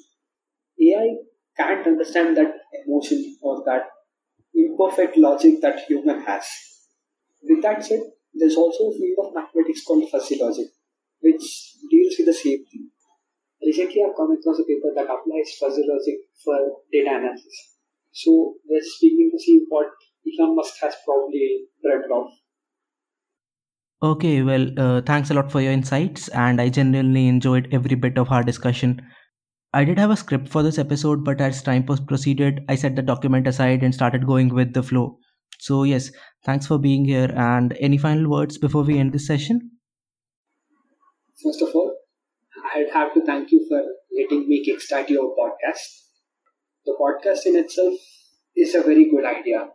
AI 0.80 1.27
can't 1.58 1.86
understand 1.86 2.36
that 2.36 2.54
emotion 2.86 3.36
or 3.42 3.62
that 3.66 3.88
imperfect 4.54 5.16
logic 5.16 5.60
that 5.62 5.80
human 5.80 6.20
has. 6.22 6.46
With 7.42 7.62
that 7.62 7.84
said, 7.84 8.00
there's 8.34 8.56
also 8.56 8.90
a 8.90 8.92
field 8.92 9.18
of 9.26 9.34
mathematics 9.34 9.84
called 9.84 10.08
fuzzy 10.10 10.38
logic, 10.40 10.68
which 11.20 11.74
deals 11.90 12.14
with 12.18 12.26
the 12.26 12.34
same 12.34 12.64
thing. 12.70 12.90
Recently, 13.62 14.02
I've 14.06 14.16
come 14.16 14.30
across 14.32 14.60
a 14.60 14.64
paper 14.64 14.92
that 14.94 15.04
applies 15.04 15.56
fuzzy 15.58 15.82
logic 15.86 16.18
for 16.44 16.56
data 16.92 17.10
analysis. 17.10 17.76
So 18.12 18.54
we're 18.68 18.80
speaking 18.82 19.30
to 19.32 19.38
see 19.42 19.64
what 19.68 19.86
Elon 20.26 20.56
Musk 20.56 20.74
has 20.82 20.94
probably 21.04 21.66
dreamt 21.82 22.10
of. 22.12 22.26
Okay, 24.00 24.42
well, 24.42 24.68
uh, 24.78 25.02
thanks 25.02 25.30
a 25.30 25.34
lot 25.34 25.50
for 25.50 25.60
your 25.60 25.72
insights, 25.72 26.28
and 26.28 26.60
I 26.60 26.68
genuinely 26.68 27.26
enjoyed 27.26 27.68
every 27.72 27.96
bit 27.96 28.16
of 28.16 28.30
our 28.30 28.44
discussion. 28.44 29.02
I 29.74 29.84
did 29.84 29.98
have 29.98 30.10
a 30.10 30.16
script 30.16 30.48
for 30.48 30.62
this 30.62 30.78
episode, 30.78 31.24
but 31.24 31.40
as 31.42 31.62
time 31.62 31.84
proceeded, 31.84 32.64
I 32.68 32.74
set 32.74 32.96
the 32.96 33.02
document 33.02 33.46
aside 33.46 33.82
and 33.82 33.94
started 33.94 34.26
going 34.26 34.54
with 34.54 34.72
the 34.72 34.82
flow. 34.82 35.18
So, 35.58 35.84
yes, 35.84 36.10
thanks 36.44 36.66
for 36.66 36.78
being 36.78 37.04
here. 37.04 37.30
And 37.36 37.76
any 37.78 37.98
final 37.98 38.30
words 38.30 38.56
before 38.56 38.82
we 38.82 38.98
end 38.98 39.12
this 39.12 39.26
session? 39.26 39.72
First 41.44 41.60
of 41.60 41.74
all, 41.74 41.94
I'd 42.74 42.90
have 42.94 43.12
to 43.14 43.24
thank 43.26 43.52
you 43.52 43.66
for 43.68 43.82
letting 44.16 44.48
me 44.48 44.64
kickstart 44.66 45.10
your 45.10 45.36
podcast. 45.36 45.84
The 46.86 46.96
podcast 46.98 47.44
in 47.44 47.56
itself 47.56 47.94
is 48.56 48.74
a 48.74 48.82
very 48.82 49.10
good 49.10 49.26
idea. 49.26 49.68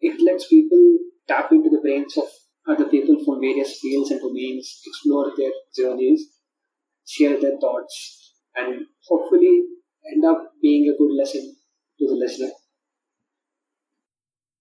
It 0.00 0.22
lets 0.22 0.46
people 0.46 0.98
tap 1.26 1.50
into 1.50 1.68
the 1.68 1.80
brains 1.82 2.16
of 2.16 2.28
other 2.68 2.88
people 2.88 3.16
from 3.24 3.40
various 3.40 3.78
fields 3.80 4.12
and 4.12 4.20
domains, 4.20 4.80
explore 4.86 5.32
their 5.36 5.50
journeys, 5.76 6.24
share 7.06 7.40
their 7.40 7.58
thoughts, 7.60 8.21
and 8.56 8.86
hopefully 9.08 9.64
end 10.12 10.24
up 10.24 10.52
being 10.62 10.88
a 10.88 10.96
good 10.98 11.12
lesson 11.14 11.56
to 11.98 12.06
the 12.06 12.14
listener. 12.14 12.50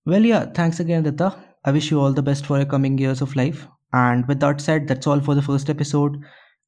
Well, 0.06 0.24
yeah, 0.24 0.46
thanks 0.46 0.80
again, 0.80 1.02
Datta. 1.04 1.36
I 1.66 1.72
wish 1.72 1.90
you 1.90 2.00
all 2.00 2.14
the 2.14 2.22
best 2.22 2.46
for 2.46 2.58
your 2.58 2.66
coming 2.68 2.98
years 3.00 3.20
of 3.22 3.36
life. 3.36 3.68
And 3.94 4.28
with 4.28 4.40
that 4.42 4.62
said, 4.62 4.88
that's 4.88 5.08
all 5.08 5.20
for 5.20 5.34
the 5.34 5.42
first 5.42 5.70
episode. 5.72 6.18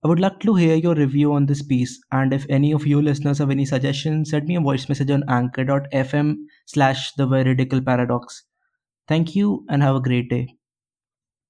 I 0.04 0.08
would 0.08 0.20
like 0.20 0.40
to 0.42 0.56
hear 0.56 0.76
your 0.76 0.96
review 0.96 1.34
on 1.34 1.46
this 1.46 1.62
piece. 1.62 2.00
And 2.12 2.34
if 2.34 2.46
any 2.50 2.72
of 2.74 2.86
you 2.88 3.02
listeners 3.02 3.38
have 3.38 3.52
any 3.52 3.66
suggestions, 3.66 4.32
send 4.32 4.48
me 4.48 4.56
a 4.56 4.62
voice 4.62 4.90
message 4.90 5.12
on 5.12 5.24
anchor.fm 5.30 6.38
slash 6.66 7.14
the 7.14 7.28
veridical 7.28 7.82
paradox. 7.82 8.44
Thank 9.08 9.36
you 9.36 9.66
and 9.70 9.84
have 9.84 9.96
a 9.96 10.02
great 10.02 10.30
day. 10.30 10.58